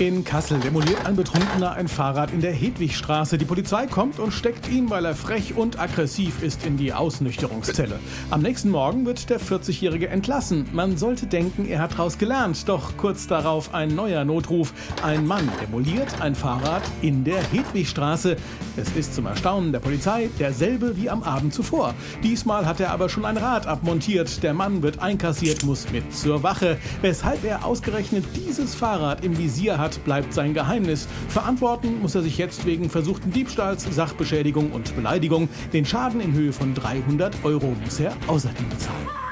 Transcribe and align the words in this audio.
In 0.00 0.24
Kassel 0.24 0.58
demoliert 0.60 1.04
ein 1.04 1.14
Betrunkener 1.14 1.72
ein 1.72 1.86
Fahrrad 1.86 2.32
in 2.32 2.40
der 2.40 2.54
Hedwigstraße. 2.54 3.36
Die 3.36 3.44
Polizei 3.44 3.86
kommt 3.86 4.18
und 4.18 4.32
steckt 4.32 4.66
ihn, 4.66 4.88
weil 4.88 5.04
er 5.04 5.14
frech 5.14 5.58
und 5.58 5.78
aggressiv 5.78 6.42
ist, 6.42 6.64
in 6.64 6.78
die 6.78 6.94
Ausnüchterungszelle. 6.94 7.98
Am 8.30 8.40
nächsten 8.40 8.70
Morgen 8.70 9.04
wird 9.04 9.28
der 9.28 9.38
40-Jährige 9.38 10.08
entlassen. 10.08 10.66
Man 10.72 10.96
sollte 10.96 11.26
denken, 11.26 11.68
er 11.68 11.80
hat 11.80 11.92
daraus 11.92 12.16
gelernt. 12.16 12.66
Doch 12.66 12.96
kurz 12.96 13.26
darauf 13.26 13.74
ein 13.74 13.94
neuer 13.94 14.24
Notruf. 14.24 14.72
Ein 15.02 15.26
Mann 15.26 15.46
demoliert 15.60 16.22
ein 16.22 16.34
Fahrrad 16.34 16.82
in 17.02 17.22
der 17.24 17.42
Hedwigstraße. 17.42 18.36
Es 18.78 18.92
ist 18.92 19.14
zum 19.14 19.26
Erstaunen 19.26 19.70
der 19.70 19.80
Polizei 19.80 20.30
derselbe 20.38 20.96
wie 20.96 21.10
am 21.10 21.22
Abend 21.22 21.52
zuvor. 21.52 21.92
Diesmal 22.22 22.64
hat 22.64 22.80
er 22.80 22.92
aber 22.92 23.10
schon 23.10 23.26
ein 23.26 23.36
Rad 23.36 23.66
abmontiert. 23.66 24.42
Der 24.42 24.54
Mann 24.54 24.80
wird 24.80 25.00
einkassiert, 25.00 25.62
muss 25.62 25.90
mit 25.90 26.14
zur 26.14 26.42
Wache. 26.42 26.78
Weshalb 27.02 27.44
er 27.44 27.66
ausgerechnet 27.66 28.24
dieses 28.34 28.74
Fahrrad 28.74 29.22
im 29.22 29.36
Visier 29.36 29.76
hat, 29.76 29.89
hat, 29.90 30.04
bleibt 30.04 30.32
sein 30.32 30.54
Geheimnis. 30.54 31.08
Verantworten 31.28 32.00
muss 32.00 32.14
er 32.14 32.22
sich 32.22 32.38
jetzt 32.38 32.66
wegen 32.66 32.90
versuchten 32.90 33.32
Diebstahls, 33.32 33.86
Sachbeschädigung 33.90 34.70
und 34.72 34.94
Beleidigung. 34.94 35.48
Den 35.72 35.84
Schaden 35.84 36.20
in 36.20 36.32
Höhe 36.32 36.52
von 36.52 36.74
300 36.74 37.36
Euro 37.44 37.74
muss 37.84 38.00
er 38.00 38.12
außerdem 38.26 38.68
bezahlen. 38.68 39.29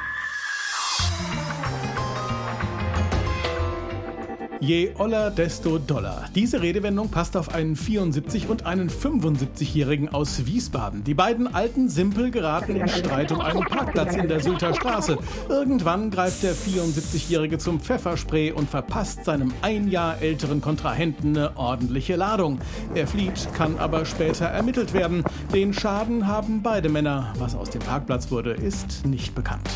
Je 4.61 4.91
oller, 4.99 5.31
desto 5.31 5.79
doller. 5.79 6.25
Diese 6.35 6.61
Redewendung 6.61 7.11
passt 7.11 7.37
auf 7.37 7.55
einen 7.55 7.77
74- 7.77 8.49
und 8.49 8.67
einen 8.67 8.91
75-Jährigen 8.91 10.09
aus 10.09 10.47
Wiesbaden. 10.47 11.05
Die 11.05 11.15
beiden 11.15 11.55
alten 11.55 11.89
Simpel 11.89 12.33
geraten 12.33 12.75
in 12.75 12.89
Streit 12.89 13.31
um 13.31 13.41
einen 13.41 13.61
Parkplatz 13.61 14.17
in 14.17 14.27
der 14.27 14.41
Sylter 14.41 14.75
Straße. 14.75 15.17
Irgendwann 15.49 16.11
greift 16.11 16.43
der 16.43 16.55
74-Jährige 16.55 17.59
zum 17.59 17.79
Pfefferspray 17.79 18.51
und 18.51 18.69
verpasst 18.69 19.25
seinem 19.25 19.53
ein 19.63 19.89
Jahr 19.89 20.21
älteren 20.21 20.61
Kontrahenten 20.61 21.37
eine 21.37 21.57
ordentliche 21.57 22.17
Ladung. 22.17 22.59
Er 22.95 23.07
flieht, 23.07 23.49
kann 23.55 23.79
aber 23.79 24.07
später 24.07 24.47
ermittelt 24.47 24.93
werden. 24.93 25.23
Den 25.55 25.73
Schaden 25.73 26.27
haben 26.27 26.63
beide 26.63 26.89
Männer. 26.89 27.33
Was 27.39 27.55
aus 27.55 27.71
dem 27.71 27.81
Parkplatz 27.81 28.33
wurde, 28.33 28.55
ist 28.55 29.07
nicht 29.07 29.37
bekannt. 29.37 29.69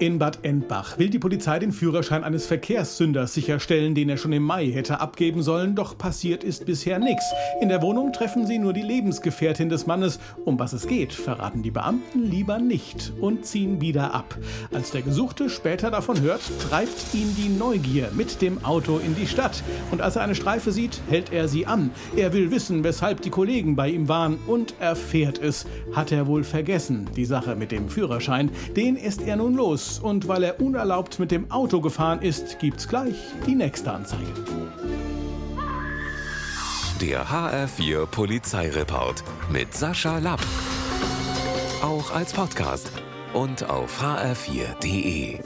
In 0.00 0.18
Bad 0.18 0.40
Endbach 0.42 0.98
will 0.98 1.08
die 1.08 1.20
Polizei 1.20 1.60
den 1.60 1.70
Führerschein 1.70 2.24
eines 2.24 2.46
Verkehrssünders 2.46 3.32
sicherstellen, 3.32 3.94
den 3.94 4.08
er 4.08 4.16
schon 4.16 4.32
im 4.32 4.42
Mai 4.42 4.66
hätte 4.66 5.00
abgeben 5.00 5.40
sollen, 5.40 5.76
doch 5.76 5.96
passiert 5.96 6.42
ist 6.42 6.66
bisher 6.66 6.98
nichts. 6.98 7.24
In 7.60 7.68
der 7.68 7.80
Wohnung 7.80 8.12
treffen 8.12 8.44
sie 8.44 8.58
nur 8.58 8.72
die 8.72 8.82
Lebensgefährtin 8.82 9.68
des 9.68 9.86
Mannes. 9.86 10.18
Um 10.44 10.58
was 10.58 10.72
es 10.72 10.88
geht, 10.88 11.12
verraten 11.12 11.62
die 11.62 11.70
Beamten 11.70 12.24
lieber 12.24 12.58
nicht 12.58 13.12
und 13.20 13.46
ziehen 13.46 13.80
wieder 13.80 14.12
ab. 14.12 14.36
Als 14.72 14.90
der 14.90 15.02
Gesuchte 15.02 15.48
später 15.48 15.92
davon 15.92 16.20
hört, 16.20 16.42
treibt 16.68 17.14
ihn 17.14 17.32
die 17.36 17.48
Neugier 17.48 18.08
mit 18.16 18.42
dem 18.42 18.64
Auto 18.64 18.98
in 18.98 19.14
die 19.14 19.28
Stadt. 19.28 19.62
Und 19.92 20.00
als 20.00 20.16
er 20.16 20.22
eine 20.22 20.34
Streife 20.34 20.72
sieht, 20.72 21.00
hält 21.08 21.32
er 21.32 21.46
sie 21.46 21.66
an. 21.66 21.92
Er 22.16 22.32
will 22.32 22.50
wissen, 22.50 22.82
weshalb 22.82 23.22
die 23.22 23.30
Kollegen 23.30 23.76
bei 23.76 23.90
ihm 23.90 24.08
waren 24.08 24.38
und 24.48 24.74
erfährt 24.80 25.38
es. 25.40 25.66
Hat 25.92 26.10
er 26.10 26.26
wohl 26.26 26.42
vergessen, 26.42 27.08
die 27.16 27.26
Sache 27.26 27.54
mit 27.54 27.70
dem 27.70 27.88
Führerschein. 27.88 28.50
Den 28.74 28.96
ist 28.96 29.22
er 29.22 29.36
nun 29.36 29.54
los 29.54 29.83
und 30.02 30.28
weil 30.28 30.42
er 30.42 30.60
unerlaubt 30.60 31.18
mit 31.18 31.30
dem 31.30 31.50
Auto 31.50 31.80
gefahren 31.80 32.22
ist, 32.22 32.58
gibt's 32.58 32.88
gleich 32.88 33.16
die 33.46 33.54
nächste 33.54 33.92
Anzeige. 33.92 34.32
Der 37.00 37.26
HR4 37.26 38.06
Polizeireport 38.06 39.24
mit 39.50 39.74
Sascha 39.74 40.18
Lapp. 40.18 40.40
Auch 41.82 42.14
als 42.14 42.32
Podcast 42.32 42.90
und 43.32 43.68
auf 43.68 44.00
hr4.de. 44.00 45.40